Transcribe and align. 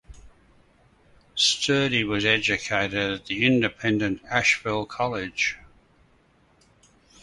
Sturdy 1.35 2.03
was 2.03 2.25
educated 2.25 2.95
at 2.97 3.25
the 3.27 3.45
independent 3.45 4.19
Ashville 4.25 4.87
College. 4.87 5.59